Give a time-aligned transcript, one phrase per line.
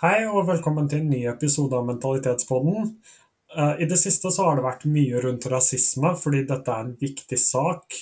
[0.00, 2.88] Hei og velkommen til en ny episode av Mentalitetspodden.
[3.54, 6.96] Eh, I det siste så har det vært mye rundt rasisme, fordi dette er en
[6.98, 7.94] viktig sak.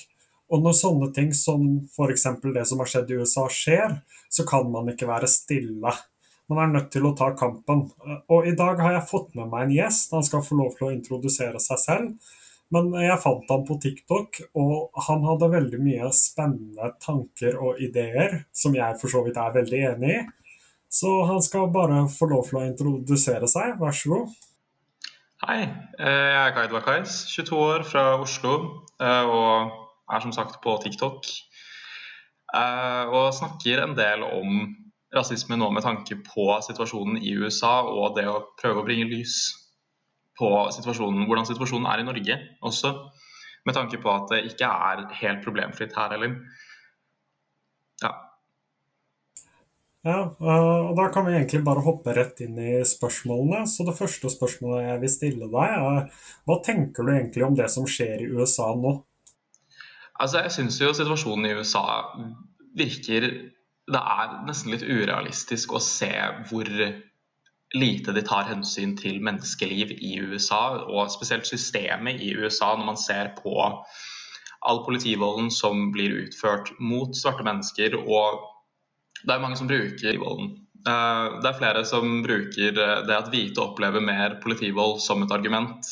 [0.49, 2.25] Og når sånne ting som f.eks.
[2.57, 3.99] det som har skjedd i USA skjer,
[4.33, 5.93] så kan man ikke være stille.
[6.49, 7.85] Man er nødt til å ta kampen.
[8.09, 10.17] Eh, Og i dag har jeg fått med meg en gjest.
[10.17, 12.37] Han skal få lov til å introdusere seg selv.
[12.73, 18.47] Men jeg fant han på TikTok, og han hadde veldig mye spennende tanker og ideer,
[18.49, 20.23] som jeg for så vidt er veldig enig i.
[20.93, 23.79] Så han skal bare få lov til å introdusere seg.
[23.81, 24.35] Vær så god.
[25.43, 25.63] Hei,
[25.99, 28.53] eh, jeg er Kaid Wakais, 22 år fra Oslo
[29.01, 29.73] eh, og
[30.13, 31.27] er som sagt på TikTok.
[32.55, 34.69] Eh, Og snakker en del om
[35.17, 39.39] rasisme nå med tanke på situasjonen i USA og det å prøve å bringe lys
[40.39, 42.93] på situasjonen, hvordan situasjonen er i Norge også.
[43.67, 46.37] Med tanke på at det ikke er helt problemfritt her heller.
[48.03, 48.13] Ja.
[50.03, 53.67] Ja, øh, og Da kan vi egentlig bare hoppe rett inn i spørsmålene.
[53.71, 56.11] Så Det første spørsmålet jeg vil stille deg, er
[56.47, 58.97] hva tenker du egentlig om det som skjer i USA nå?
[60.19, 61.87] Altså, jeg syns jo situasjonen i USA
[62.77, 63.29] virker
[63.93, 66.13] Det er nesten litt urealistisk å se
[66.49, 66.69] hvor
[67.75, 73.01] lite de tar hensyn til menneskeliv i USA, og spesielt systemet i USA, når man
[73.01, 73.55] ser på
[74.63, 77.97] all politivolden som blir utført mot svarte mennesker.
[77.99, 78.52] Og
[79.23, 80.53] det er mange som bruker volden.
[80.87, 82.73] Eh, Det er flere som bruker
[83.07, 85.87] det at hvite opplever mer politivold som et argument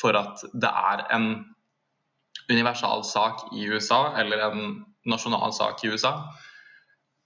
[0.00, 1.44] for at det er en
[2.50, 6.12] universal sak i USA, eller en nasjonal sak i USA,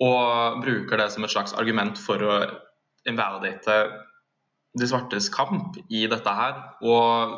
[0.00, 2.36] og bruker det som et slags argument for å
[3.08, 3.76] invalidate
[4.78, 6.60] de svartes kamp i dette her.
[6.82, 7.34] Og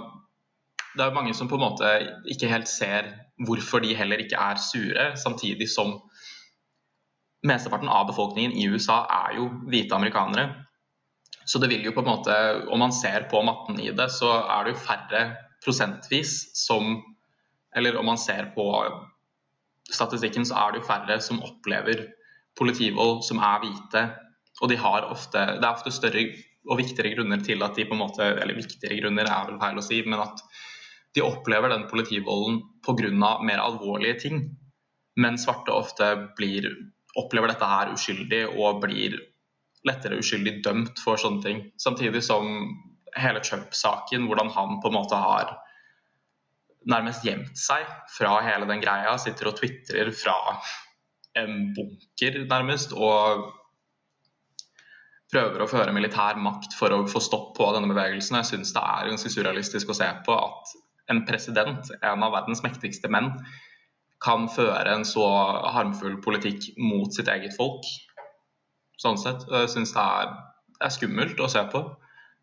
[0.97, 1.91] det er mange som på en måte
[2.31, 3.09] ikke helt ser
[3.47, 5.97] hvorfor de heller ikke er sure, samtidig som
[7.47, 10.67] mesteparten av befolkningen i USA er jo hvite amerikanere.
[11.45, 12.35] Så det vil jo på en måte,
[12.71, 15.23] om man ser på matten i det, så er det jo færre
[15.65, 17.01] prosentvis som
[17.75, 18.65] Eller om man ser på
[19.89, 22.03] statistikken, så er det jo færre som opplever
[22.61, 24.03] politivold som er hvite.
[24.61, 26.27] Og de har ofte, det er ofte større
[26.69, 29.81] og viktigere grunner til at de på en måte Eller viktigere grunner er vel feil
[29.81, 30.43] å si, men at
[31.17, 33.39] de opplever den politivolden pga.
[33.43, 34.57] mer alvorlige ting.
[35.17, 36.69] Men svarte ofte blir,
[37.19, 39.19] opplever dette her uskyldig og blir
[39.89, 41.63] lettere uskyldig dømt for sånne ting.
[41.81, 42.47] Samtidig som
[43.19, 45.57] hele Trump-saken, hvordan han på en måte har
[46.89, 47.87] nærmest gjemt seg
[48.17, 49.17] fra hele den greia.
[49.21, 50.37] Sitter og tvitrer fra
[51.39, 52.95] en bunker, nærmest.
[52.97, 53.51] Og
[55.33, 58.39] prøver å føre militær makt for å få stopp på denne bevegelsen.
[58.41, 60.75] Jeg syns det er ganske surrealistisk å se på at
[61.13, 63.33] en president, en av verdens mektigste menn,
[64.23, 65.25] kan føre en så
[65.75, 67.87] harmfull politikk mot sitt eget folk.
[69.03, 69.47] Sånn sett.
[69.49, 70.35] Og Jeg syns det er,
[70.87, 71.83] er skummelt å se på.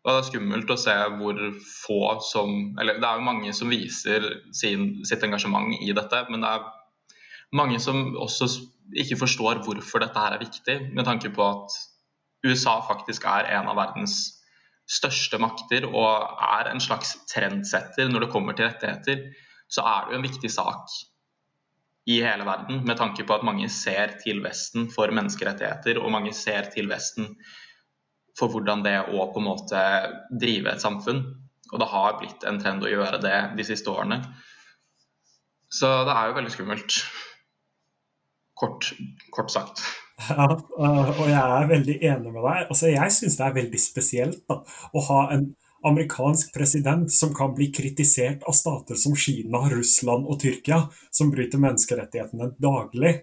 [0.00, 3.72] Og det er skummelt å se hvor få som Eller det er jo mange som
[3.72, 4.26] viser
[4.56, 6.68] sin, sitt engasjement i dette, men det er
[7.56, 8.48] mange som også
[8.96, 11.76] ikke forstår hvorfor dette her er viktig, med tanke på at
[12.46, 14.16] USA faktisk er en av verdens
[14.90, 19.28] største makter og er en slags trendsetter når det kommer til rettigheter,
[19.70, 20.96] så er det jo en viktig sak
[22.10, 26.32] i hele verden, med tanke på at mange ser til Vesten for menneskerettigheter, og mange
[26.36, 27.32] ser til Vesten
[28.38, 29.80] for hvordan det å på en måte
[30.30, 31.22] drive et samfunn.
[31.70, 34.22] Og det har blitt en trend å gjøre det de siste årene.
[35.70, 37.00] Så det er jo veldig skummelt.
[38.58, 38.90] Kort,
[39.32, 39.82] kort sagt.
[40.28, 42.64] Ja, og jeg er veldig enig med deg.
[42.66, 45.46] Altså, jeg syns det er veldig spesielt da, å ha en
[45.86, 51.62] amerikansk president som kan bli kritisert av stater som Kina, Russland og Tyrkia, som bryter
[51.62, 53.14] menneskerettighetene daglig.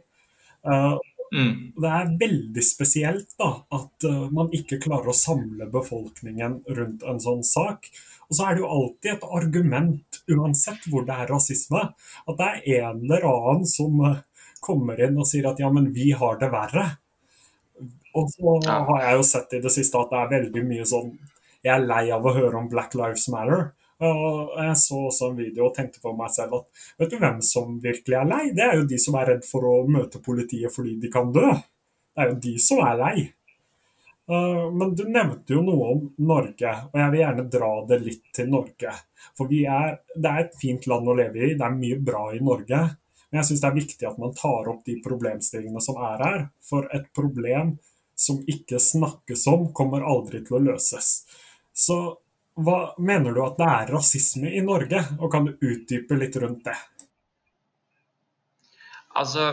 [0.67, 0.97] Uh,
[1.31, 1.73] Mm.
[1.75, 7.19] Det er veldig spesielt da, at uh, man ikke klarer å samle befolkningen rundt en
[7.23, 7.89] sånn sak.
[8.27, 11.83] Og så er det jo alltid et argument, uansett hvor det er rasisme,
[12.27, 14.21] at det er en eller annen som uh,
[14.63, 16.87] kommer inn og sier at ja, men vi har det verre.
[18.17, 21.11] Og så har jeg jo sett i det siste at det er veldig mye sånn
[21.67, 23.71] Jeg er lei av å høre om Black Lives Matter.
[24.07, 27.39] Og jeg så også en video og tenkte på meg selv at vet du hvem
[27.45, 28.43] som virkelig er lei?
[28.53, 31.47] Det er jo de som er redd for å møte politiet fordi de kan dø.
[32.13, 33.15] Det er jo de som er lei.
[34.27, 38.23] Uh, Men du nevnte jo noe om Norge, og jeg vil gjerne dra det litt
[38.35, 38.93] til Norge.
[39.39, 42.41] For er, det er et fint land å leve i, det er mye bra i
[42.43, 42.81] Norge.
[43.27, 46.45] Men jeg syns det er viktig at man tar opp de problemstillingene som er her.
[46.63, 47.77] For et problem
[48.17, 51.21] som ikke snakkes om, kommer aldri til å løses.
[51.77, 51.97] Så
[52.57, 56.63] hva mener du at det er rasisme i Norge, og kan du utdype litt rundt
[56.65, 56.77] det?
[59.17, 59.45] Altså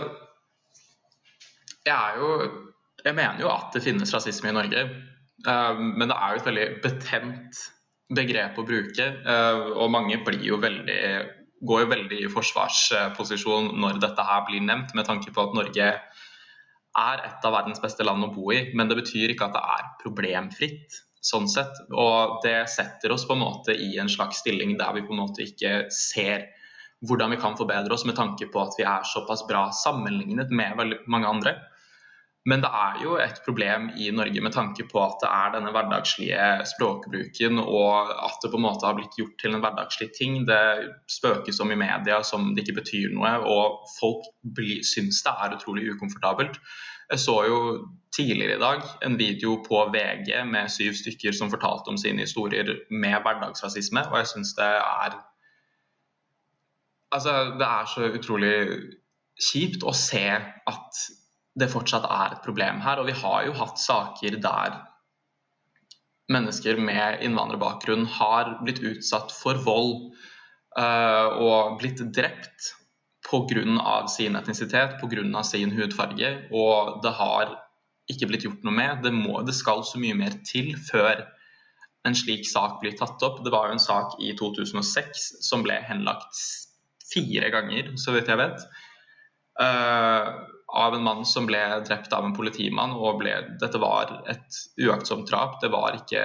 [1.85, 2.31] Jeg er jo
[3.05, 4.85] Jeg mener jo at det finnes rasisme i Norge.
[5.45, 7.65] Men det er jo et veldig betent
[8.15, 9.07] begrep å bruke,
[9.77, 11.01] og mange blir jo veldig
[11.65, 15.89] går jo veldig i forsvarsposisjon når dette her blir nevnt, med tanke på at Norge
[16.95, 18.61] er et av verdens beste land å bo i.
[18.77, 21.01] Men det betyr ikke at det er problemfritt.
[21.25, 25.05] Sånn sett, Og det setter oss på en måte i en slags stilling der vi
[25.07, 26.51] på en måte ikke ser
[27.05, 30.77] hvordan vi kan forbedre oss med tanke på at vi er såpass bra sammenlignet med
[30.79, 31.55] veldig mange andre.
[32.45, 35.71] Men det er jo et problem i Norge med tanke på at det er denne
[35.73, 40.43] hverdagslige språkbruken, og at det på en måte har blitt gjort til en hverdagslig ting.
[40.49, 44.29] Det spøkes om i media som det ikke betyr noe, og folk
[44.85, 46.61] syns det er utrolig ukomfortabelt.
[47.11, 47.59] Jeg så jo
[48.17, 52.77] tidligere i dag en video på VG med syv stykker som fortalte om sine historier
[52.91, 55.23] med hverdagsrasisme, og jeg syns det er
[57.15, 58.55] Altså, det er så utrolig
[59.39, 61.05] kjipt å se at
[61.59, 63.01] det fortsatt er et problem her.
[63.01, 64.81] Og vi har jo hatt saker der
[66.33, 70.15] mennesker med innvandrerbakgrunn har blitt utsatt for vold
[70.79, 72.73] uh, og blitt drept
[73.25, 74.07] pga.
[74.09, 75.43] sin etnisitet, pga.
[75.43, 76.49] sin hudfarge.
[76.53, 77.55] Og det har
[78.11, 79.03] ikke blitt gjort noe med.
[79.05, 81.25] Det, må, det skal så mye mer til før
[82.05, 83.45] en slik sak blir tatt opp.
[83.45, 86.37] Det var jo en sak i 2006 som ble henlagt
[87.09, 88.67] fire ganger, så vidt jeg vet.
[89.61, 92.93] Uh, av en mann som ble drept av en politimann.
[92.97, 95.61] og ble, Dette var et uaktsomt drap.
[95.63, 96.25] Det var ikke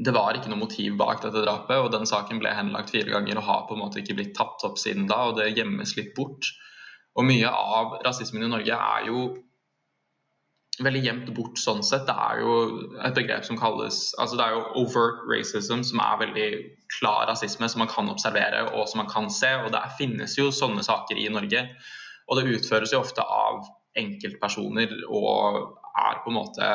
[0.00, 3.36] det var ikke noe motiv bak dette drapet, og den saken ble henlagt fire ganger
[3.36, 6.14] og har på en måte ikke blitt tatt opp siden da, og det gjemmes litt
[6.16, 6.48] bort.
[7.18, 9.26] Og mye av rasismen i Norge er jo
[10.80, 12.06] veldig gjemt bort sånn sett.
[12.08, 12.54] Det er jo
[13.04, 16.48] et begrep som kalles altså Det er jo overt racism, som er veldig
[16.96, 19.52] klar rasisme, som man kan observere og som man kan se.
[19.64, 21.66] Og det finnes jo sånne saker i Norge.
[22.30, 23.64] Og det utføres jo ofte av
[23.98, 26.68] enkeltpersoner og er på en måte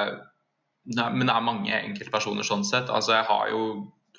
[0.85, 2.91] Men det er mange enkeltpersoner sånn sett.
[2.93, 3.61] Altså jeg har jo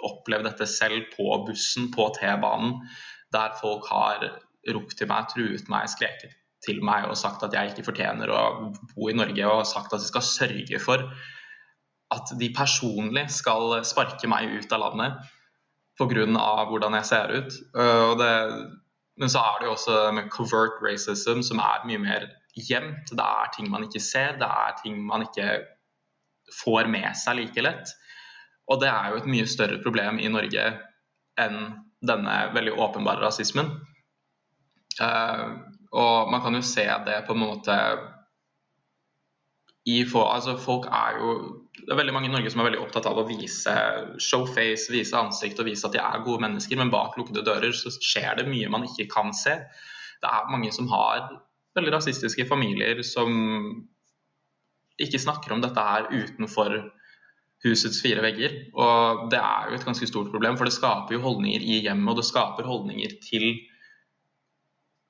[0.03, 2.81] opplevd dette selv på bussen, på T-banen,
[3.33, 4.25] der folk har
[4.75, 6.35] ropt til meg, truet meg, skreket
[6.67, 8.43] til meg og sagt at jeg ikke fortjener å
[8.97, 11.07] bo i Norge, og sagt at de skal sørge for
[12.15, 15.33] at de personlig skal sparke meg ut av landet
[15.99, 16.27] pga.
[16.69, 17.57] hvordan jeg ser ut.
[17.75, 18.33] Og det,
[19.17, 22.27] men så er det jo også med covert racism, som er mye mer
[22.57, 23.13] gjemt.
[23.13, 25.63] Det er ting man ikke ser, det er ting man ikke
[26.63, 27.95] får med seg like lett.
[28.69, 30.67] Og det er jo et mye større problem i Norge
[31.41, 31.59] enn
[32.07, 33.73] denne veldig åpenbare rasismen.
[35.01, 35.65] Uh,
[35.97, 37.77] og man kan jo se det på en måte
[39.87, 41.33] i for, altså Folk er jo
[41.85, 43.73] det er veldig mange i Norge som er veldig opptatt av å vise
[44.23, 47.93] showface, vise ansikt og vise at de er gode mennesker, men bak lukkede dører så
[47.95, 49.59] skjer det mye man ikke kan se.
[50.23, 51.29] Det er mange som har
[51.77, 53.31] veldig rasistiske familier som
[55.03, 56.79] ikke snakker om dette her utenfor
[57.67, 58.57] husets fire vegger.
[58.73, 62.09] Og det er jo et ganske stort problem, for det skaper jo holdninger i hjemmet,
[62.13, 63.51] og det skaper holdninger til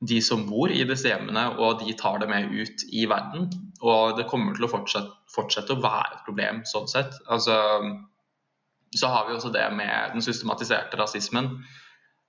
[0.00, 3.48] de som bor i disse hjemmene, og de tar det med ut i verden.
[3.80, 7.16] Og det kommer til å fortsette, fortsette å være et problem sånn sett.
[7.32, 7.56] Altså,
[8.96, 11.54] så har vi også det med den systematiserte rasismen.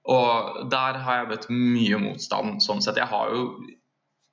[0.07, 2.99] Og der har jeg møtt mye motstand sånn sett.
[3.01, 3.49] Jeg har jo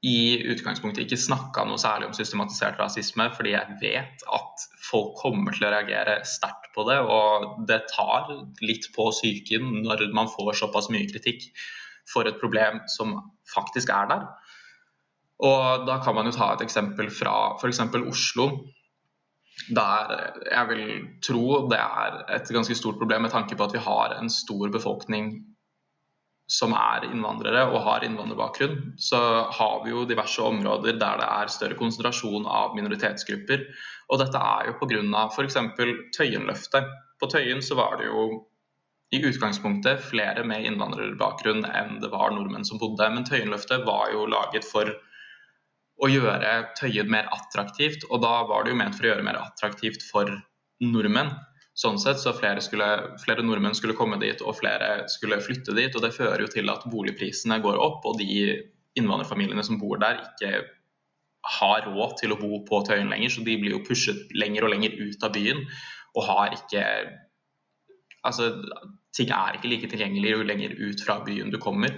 [0.05, 5.57] i utgangspunktet ikke snakka noe særlig om systematisert rasisme, fordi jeg vet at folk kommer
[5.57, 8.29] til å reagere sterkt på det, og det tar
[8.61, 11.49] litt på psyken når man får såpass mye kritikk
[12.13, 13.17] for et problem som
[13.55, 14.27] faktisk er der.
[15.45, 17.81] Og Da kan man jo ta et eksempel fra f.eks.
[17.81, 18.51] Oslo,
[19.75, 20.13] der
[20.51, 20.87] jeg vil
[21.23, 24.71] tro det er et ganske stort problem med tanke på at vi har en stor
[24.71, 25.35] befolkning
[26.51, 29.19] som er innvandrere og har innvandrerbakgrunn, så
[29.49, 33.65] har vi jo diverse områder der det er større konsentrasjon av minoritetsgrupper.
[34.13, 35.23] Og dette er jo pga.
[35.33, 35.57] f.eks.
[36.17, 36.91] Tøyenløftet.
[37.21, 38.45] På Tøyen så var det jo
[39.15, 43.07] i utgangspunktet flere med innvandrerbakgrunn enn det var nordmenn som bodde.
[43.15, 44.91] Men Tøyenløftet var jo laget for
[46.03, 49.39] å gjøre Tøyen mer attraktivt, og da var det jo ment for å gjøre mer
[49.39, 50.33] attraktivt for
[50.83, 51.31] nordmenn.
[51.79, 52.87] Sånn sett, så flere, skulle,
[53.23, 55.95] flere, nordmenn skulle komme dit, og flere skulle flytte dit.
[55.95, 58.61] og Det fører jo til at boligprisene går opp, og de
[58.99, 60.65] innvandrerfamiliene som bor der, ikke
[61.59, 64.75] har råd til å bo på Tøyen lenger, så de blir jo pushet lenger og
[64.75, 65.67] lenger ut av byen
[66.15, 66.87] og har ikke
[68.25, 68.47] Altså,
[69.15, 71.97] ting er ikke like tilgjengelig jo lenger ut fra byen du kommer.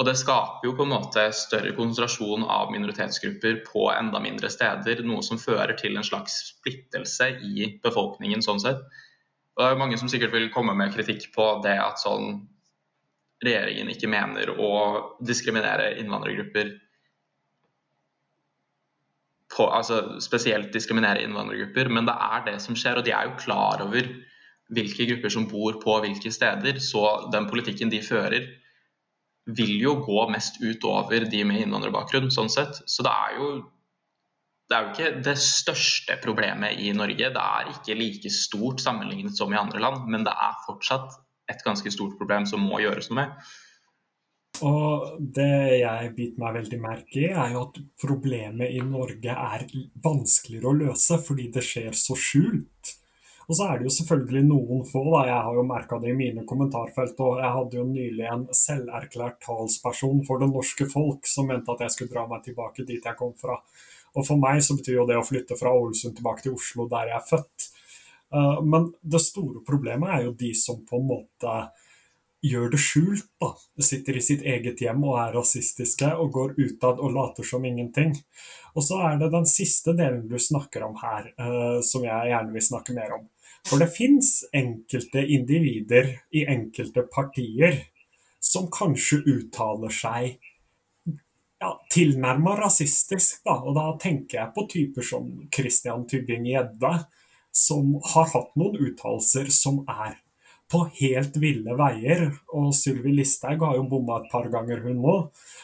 [0.00, 5.02] Og det skaper jo på en måte større konsentrasjon av minoritetsgrupper på enda mindre steder,
[5.04, 8.80] noe som fører til en slags splittelse i befolkningen sånn sett.
[9.52, 12.40] Og det er jo mange som sikkert vil komme med kritikk på det at sånn
[13.44, 14.72] regjeringen ikke mener å
[15.20, 16.72] diskriminere innvandrergrupper
[19.52, 22.96] på, altså spesielt diskriminere innvandrergrupper, men det er det som skjer.
[22.96, 24.08] Og de er jo klar over
[24.72, 28.48] hvilke grupper som bor på hvilke steder, så den politikken de fører,
[29.46, 32.78] vil jo gå mest utover de med innvandrerbakgrunn, sånn sett.
[32.86, 33.48] Så det er jo
[34.70, 37.28] det er jo ikke det største problemet i Norge.
[37.34, 41.18] Det er ikke like stort sammenlignet som i andre land, men det er fortsatt
[41.52, 43.50] et ganske stort problem som må gjøres noe med.
[44.62, 49.66] Og det jeg biter meg veldig merke i, er jo at problemet i Norge er
[50.04, 52.96] vanskeligere å løse fordi det skjer så skjult.
[53.52, 55.26] Og så er det jo selvfølgelig noen få, da.
[55.28, 57.18] Jeg har jo merka det i mine kommentarfelt.
[57.20, 61.82] Og jeg hadde jo nylig en selverklært talsperson for det norske folk som mente at
[61.84, 63.58] jeg skulle dra meg tilbake dit jeg kom fra.
[64.16, 67.12] Og for meg så betyr jo det å flytte fra Ålesund tilbake til Oslo, der
[67.12, 67.68] jeg er født.
[68.32, 71.56] Eh, men det store problemet er jo de som på en måte
[72.42, 73.28] gjør det skjult.
[73.40, 73.52] da.
[73.84, 78.16] Sitter i sitt eget hjem og er rasistiske og går utad og later som ingenting.
[78.72, 82.56] Og så er det den siste delen du snakker om her, uh, som jeg gjerne
[82.56, 83.28] vil snakke mer om.
[83.68, 87.78] For det fins enkelte individer i enkelte partier
[88.42, 90.40] som kanskje uttaler seg
[91.62, 93.40] ja, tilnærma rasistisk.
[93.46, 93.60] Da.
[93.62, 96.92] Og da tenker jeg på typer som Christian Tybring-Gjedde,
[97.52, 100.18] som har hatt noen uttalelser som er
[100.72, 102.30] på helt ville veier.
[102.56, 105.16] Og Sylvi Listhaug har jo bomma et par ganger, hun nå.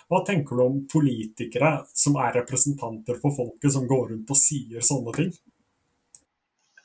[0.08, 4.84] Hva tenker du om politikere som er representanter for folket, som går rundt og sier
[4.84, 5.32] sånne ting?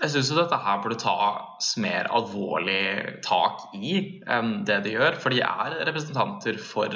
[0.03, 3.93] Jeg syns dette her burde tas mer alvorlig tak i
[4.27, 5.15] enn det de gjør.
[5.23, 6.91] For de er representanter for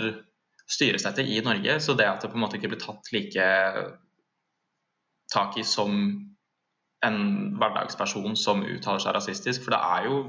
[0.68, 3.46] styresettet i Norge, så det at det på en måte ikke blir tatt like
[5.32, 5.96] tak i som
[7.06, 7.20] en
[7.60, 9.64] hverdagsperson som uttaler seg rasistisk.
[9.64, 10.20] For det er jo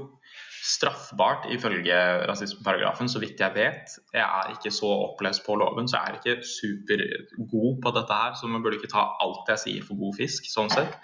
[0.69, 1.97] straffbart ifølge
[2.29, 3.95] rasismeparagrafen, så vidt jeg vet.
[4.13, 8.39] Jeg er ikke så opplest på loven, så jeg er ikke supergod på dette her.
[8.39, 10.95] Så man burde ikke ta alt jeg sier for god fisk, sånn sett.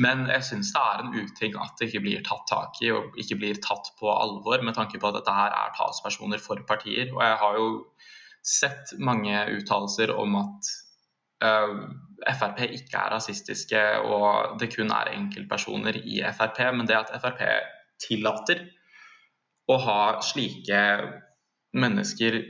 [0.00, 3.18] Men jeg syns det er en uting at det ikke blir tatt tak i og
[3.20, 7.10] ikke blir tatt på alvor, med tanke på at dette her er talspersoner for partier.
[7.12, 7.66] Og jeg har jo
[8.42, 10.70] sett mange uttalelser om at
[11.44, 11.82] uh,
[12.22, 17.44] Frp ikke er rasistiske og det kun er enkeltpersoner i Frp, men det at Frp
[18.02, 18.64] tillater
[19.70, 20.80] å ha slike
[21.76, 22.40] mennesker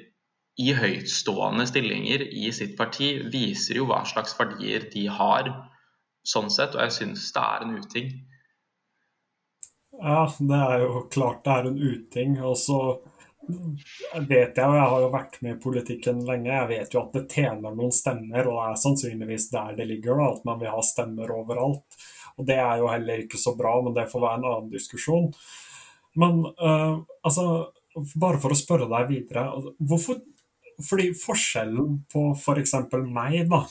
[0.63, 5.49] i høytstående stillinger i sitt parti, viser jo hva slags verdier de har
[6.27, 8.13] sånn sett, og jeg syns det er en uting.
[10.03, 12.39] Ja, det er jo klart det er en uting.
[12.43, 12.79] Og så
[13.43, 17.17] vet jeg, og jeg har jo vært med i politikken lenge, jeg vet jo at
[17.17, 20.83] det tjener noen stemmer, og det er sannsynligvis der det ligger, at man vil ha
[20.87, 22.01] stemmer overalt.
[22.39, 25.31] Og det er jo heller ikke så bra, men det får være en annen diskusjon.
[26.23, 27.47] Men uh, altså,
[28.21, 30.21] bare for å spørre deg videre altså, hvorfor,
[30.83, 32.73] Fordi forskjellen på f.eks.
[32.91, 33.63] For meg da,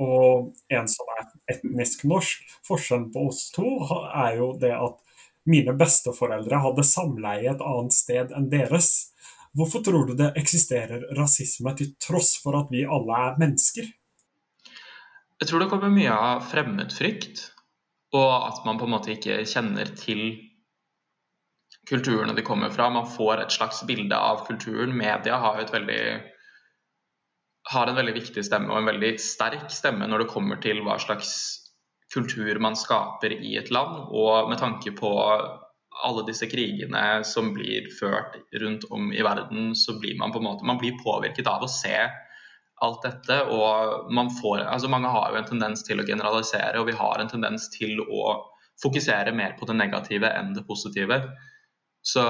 [0.00, 3.68] og en som er etnisk norsk, forskjellen på oss to
[4.08, 4.98] er jo det at
[5.50, 8.90] mine besteforeldre hadde samleie et annet sted enn deres.
[9.56, 13.88] Hvorfor tror du det eksisterer rasisme til tross for at vi alle er mennesker?
[15.40, 17.48] Jeg tror det kommer mye av fremmedfrykt.
[18.16, 20.22] Og at man på en måte ikke kjenner til
[21.88, 22.88] kulturene de kommer fra.
[22.92, 24.92] Man får et slags bilde av kulturen.
[24.96, 26.02] Media har, jo et veldig,
[27.68, 30.96] har en veldig viktig stemme og en veldig sterk stemme når det kommer til hva
[31.02, 31.32] slags
[32.14, 34.08] kultur man skaper i et land.
[34.10, 35.12] Og med tanke på
[36.00, 40.48] alle disse krigene som blir ført rundt om i verden, så blir man på en
[40.48, 41.96] måte man blir påvirket av å se
[42.80, 43.42] alt dette.
[43.52, 47.20] Og man får, altså mange har jo en tendens til å generalisere, og vi har
[47.20, 48.34] en tendens til å
[48.80, 51.20] fokusere mer på det negative enn det positive.
[52.02, 52.22] Så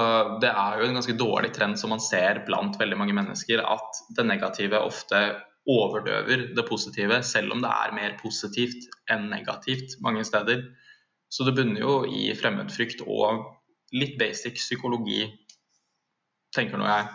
[0.43, 4.01] det er jo en ganske dårlig trend som man ser blant veldig mange mennesker, at
[4.17, 5.21] det negative ofte
[5.69, 10.65] overdøver det positive, selv om det er mer positivt enn negativt mange steder.
[11.31, 13.45] Så det bunner jo i fremmedfrykt og
[13.95, 15.23] litt basic psykologi,
[16.55, 17.07] tenker nå jeg.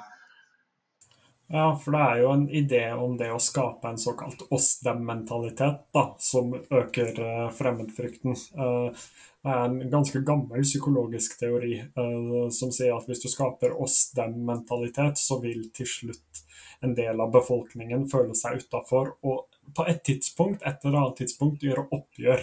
[1.49, 5.85] Ja, for det er jo en idé om det å skape en såkalt oss-dem-mentalitet,
[6.19, 8.35] som øker uh, fremmedfrykten.
[8.35, 15.23] Det er en ganske gammel psykologisk teori uh, som sier at hvis du skaper oss-dem-mentalitet,
[15.23, 16.43] så vil til slutt
[16.83, 21.62] en del av befolkningen føle seg utafor, og på et tidspunkt, et eller annet tidspunkt
[21.62, 22.43] gjøre oppgjør.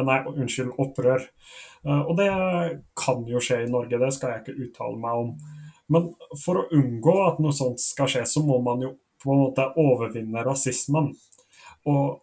[0.00, 1.24] Nei, unnskyld, opprør.
[1.82, 2.28] Og det
[2.98, 5.32] kan jo skje i Norge, det skal jeg ikke uttale meg om.
[5.90, 9.42] Men for å unngå at noe sånt skal skje, så må man jo på en
[9.44, 11.10] måte overvinne rasismen.
[11.90, 12.20] Og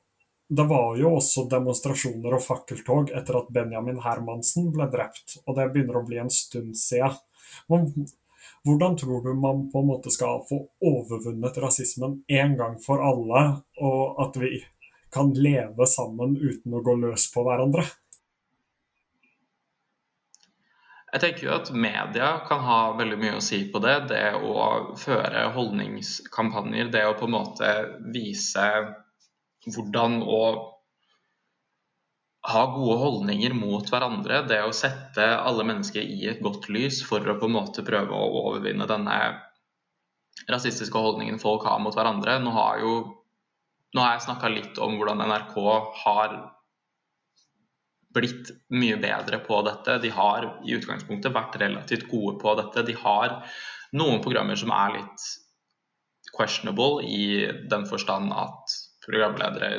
[0.48, 5.68] det var jo også demonstrasjoner og fakkeltog etter at Benjamin Hermansen ble drept, og det
[5.74, 7.18] begynner å bli en stund siden.
[7.68, 7.90] Men
[8.64, 13.44] hvordan tror du man på en måte skal få overvunnet rasismen en gang for alle,
[13.84, 14.62] og at vi
[15.14, 17.84] kan leve sammen uten å gå løs på hverandre?
[21.18, 23.96] Jeg tenker jo at media kan ha veldig mye å si på det.
[24.12, 24.66] Det å
[25.02, 27.72] føre holdningskampanjer, det å på en måte
[28.14, 28.66] vise
[29.66, 30.42] hvordan å
[32.52, 34.44] ha gode holdninger mot hverandre.
[34.46, 38.14] Det å sette alle mennesker i et godt lys for å på en måte prøve
[38.14, 39.18] å overvinne denne
[40.46, 42.38] rasistiske holdningen folk har mot hverandre.
[42.46, 42.94] Nå har, jo,
[43.98, 45.58] nå har jeg snakka litt om hvordan NRK
[46.06, 46.38] har
[48.18, 50.00] blitt mye bedre på dette.
[50.04, 52.86] De har i utgangspunktet vært relativt gode på dette.
[52.88, 53.40] De har
[53.98, 55.28] noen programmer som er litt
[56.36, 59.72] questionable i den forstand at programledere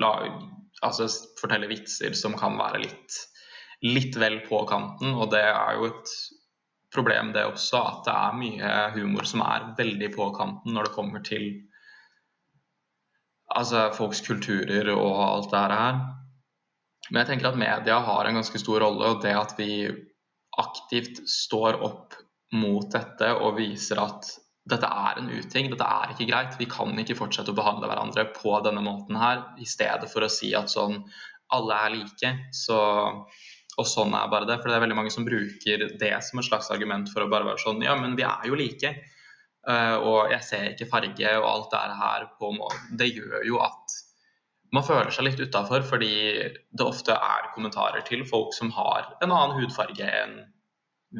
[0.00, 0.28] lag,
[0.82, 1.08] altså
[1.40, 3.18] forteller vitser som kan være litt,
[3.84, 5.12] litt vel på kanten.
[5.12, 6.14] Og det er jo et
[6.92, 10.96] problem, det også, at det er mye humor som er veldig på kanten når det
[10.96, 11.46] kommer til
[13.52, 16.02] altså, folks kulturer og alt det her.
[17.10, 19.72] Men jeg tenker at media har en ganske stor rolle, og det at vi
[20.62, 22.16] aktivt står opp
[22.52, 24.28] mot dette og viser at
[24.68, 26.58] dette er en uting, dette er ikke greit.
[26.60, 30.30] Vi kan ikke fortsette å behandle hverandre på denne måten her, i stedet for å
[30.30, 31.00] si at sånn
[31.52, 32.30] alle er like.
[32.54, 32.76] Så,
[33.72, 34.60] og sånn er bare det.
[34.60, 37.48] For det er veldig mange som bruker det som et slags argument for å bare
[37.50, 38.94] være sånn Ja, men vi er jo like.
[39.62, 42.96] Uh, og jeg ser ikke farge og alt det her på måten.
[42.98, 43.98] Det gjør jo at
[44.72, 46.14] man føler seg litt utafor, fordi
[46.72, 50.38] det ofte er kommentarer til folk som har en annen hudfarge enn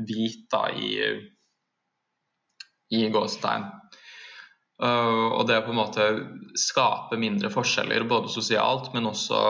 [0.09, 0.92] hvit da i
[2.92, 3.64] i gåstein.
[4.82, 6.06] Uh, og det å på en måte
[6.59, 9.40] skape mindre forskjeller, både sosialt, men også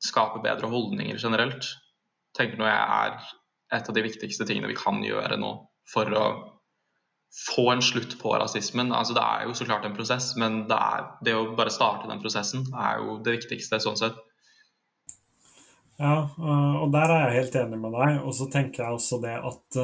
[0.00, 1.66] skape bedre holdninger generelt,
[2.36, 3.18] tenker jeg er
[3.76, 5.52] et av de viktigste tingene vi kan gjøre nå
[5.90, 6.24] for å
[7.30, 8.92] få en slutt på rasismen.
[8.96, 12.10] Altså, det er jo så klart en prosess, men det, er, det å bare starte
[12.10, 14.18] den prosessen er jo det viktigste sånn sett.
[16.00, 18.22] Ja, og der er jeg helt enig med deg.
[18.24, 19.80] Og så tenker jeg også det at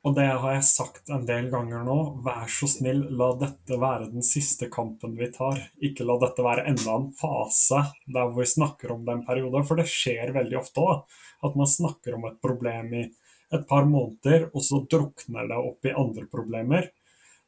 [0.00, 1.96] og det har jeg sagt en del ganger nå.
[2.24, 5.58] Vær så snill, la dette være den siste kampen vi tar.
[5.84, 9.66] Ikke la dette være enda en fase der hvor vi snakker om den perioden.
[9.68, 11.18] For det skjer veldig ofte òg.
[11.44, 13.04] At man snakker om et problem i
[13.50, 16.90] et par måneder, og så drukner det opp i andre problemer.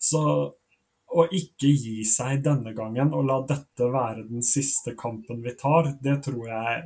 [0.03, 0.23] Så
[1.13, 5.93] å ikke gi seg denne gangen og la dette være den siste kampen vi tar,
[6.03, 6.83] det tror jeg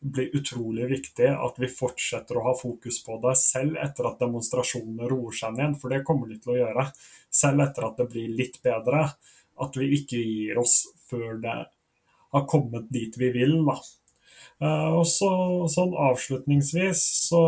[0.00, 5.08] blir utrolig viktig at vi fortsetter å ha fokus på det, selv etter at demonstrasjonene
[5.10, 6.86] roer seg ned, for det kommer de til å gjøre.
[7.30, 9.04] Selv etter at det blir litt bedre.
[9.60, 11.56] At vi ikke gir oss før det
[12.32, 13.58] har kommet dit vi vil.
[13.66, 13.76] Da.
[14.64, 15.30] Eh, og så,
[15.68, 17.42] sånn avslutningsvis så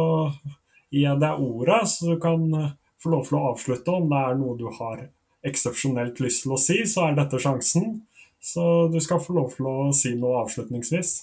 [0.92, 2.70] gir jeg deg ordet, så du kan eh,
[3.02, 3.96] få lov til å avslutte.
[3.96, 5.04] Om det er noe du har
[5.48, 8.02] eksepsjonelt lyst til å si, så er dette sjansen.
[8.42, 11.14] Så du skal få lov til å si noe avslutningsvis.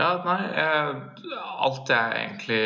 [0.00, 1.34] Ja, nei jeg,
[1.66, 2.62] Alt jeg egentlig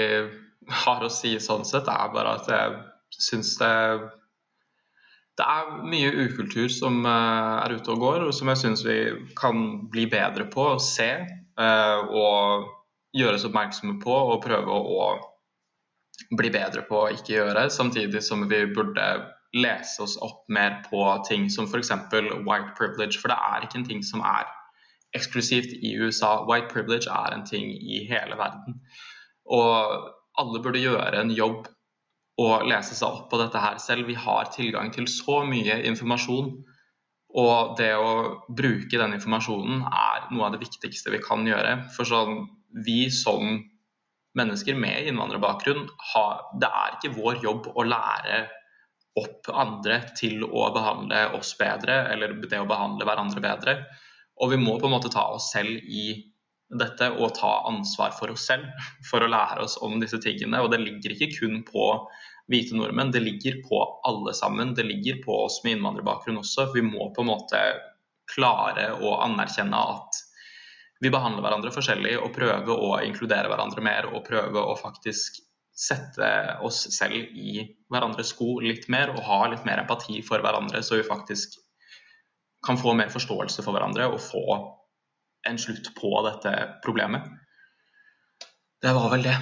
[0.85, 2.77] har å si sånn sett, er bare at jeg
[3.17, 3.73] syns det
[5.37, 8.97] det er mye ukultur som uh, er ute og går, og som jeg syns vi
[9.37, 11.11] kan bli bedre på å se
[11.57, 12.71] og
[13.17, 15.07] gjøres oppmerksomme på og prøve å
[16.37, 19.07] bli bedre på å ikke gjøre, samtidig som vi burde
[19.57, 21.93] lese oss opp mer på ting som f.eks.
[22.13, 24.49] white privilege, for det er ikke en ting som er
[25.17, 26.45] eksklusivt i USA.
[26.49, 28.81] White privilege er en ting i hele verden.
[29.47, 31.69] Og alle burde gjøre en jobb
[32.43, 34.09] og lese seg opp på dette her selv.
[34.11, 36.51] Vi har tilgang til så mye informasjon.
[37.37, 38.11] Og det å
[38.57, 41.79] bruke den informasjonen er noe av det viktigste vi kan gjøre.
[41.97, 42.47] For sånn,
[42.87, 43.59] vi som
[44.37, 45.89] mennesker med innvandrerbakgrunn,
[46.61, 48.45] det er ikke vår jobb å lære
[49.17, 53.77] opp andre til å behandle oss bedre, eller det å behandle hverandre bedre.
[54.45, 56.11] Og vi må på en måte ta oss selv i
[56.67, 58.67] dette og ta ansvar for oss selv
[59.07, 60.61] for å lære oss om disse tingene.
[60.61, 61.89] Og det ligger ikke kun på
[62.53, 64.75] hvite nordmenn, det ligger på alle sammen.
[64.77, 66.71] Det ligger på oss med innvandrerbakgrunn også.
[66.75, 67.63] Vi må på en måte
[68.31, 70.26] klare å anerkjenne at
[71.01, 75.43] vi behandler hverandre forskjellig og prøver å inkludere hverandre mer og prøve å faktisk
[75.77, 76.29] sette
[76.65, 77.61] oss selv i
[77.93, 81.59] hverandres sko litt mer og ha litt mer empati for hverandre, så vi faktisk
[82.65, 84.45] kan få mer forståelse for hverandre og få
[85.47, 86.53] en slutt på dette
[86.85, 87.29] problemet.
[88.83, 89.37] Det var vel det.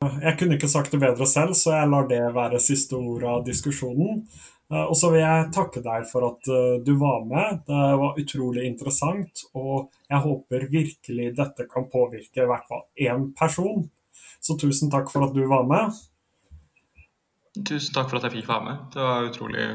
[0.00, 3.42] Jeg kunne ikke sagt det bedre selv, så jeg lar det være siste ord av
[3.44, 4.22] diskusjonen.
[4.70, 7.62] Eh, og så vil jeg takke deg for at eh, du var med.
[7.66, 9.44] Det var utrolig interessant.
[9.58, 13.88] Og jeg håper virkelig dette kan påvirke i hvert fall én person.
[14.40, 15.98] Så tusen takk for at du var med.
[17.66, 18.86] Tusen takk for at jeg fikk være med.
[18.94, 19.66] Det var utrolig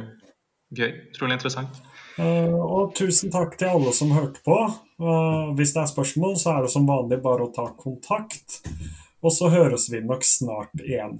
[0.76, 0.92] gøy.
[1.12, 1.84] Utrolig interessant.
[2.16, 4.56] Uh, og tusen takk til alle som hørte på.
[5.60, 8.62] Hvis det er spørsmål, så er det som vanlig bare å ta kontakt.
[9.20, 11.20] Og så høres vi nok snart igjen.